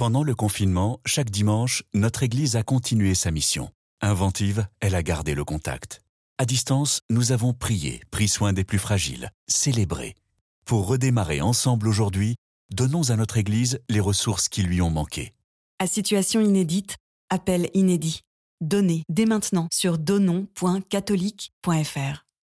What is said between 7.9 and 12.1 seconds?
pris soin des plus fragiles, célébré. Pour redémarrer ensemble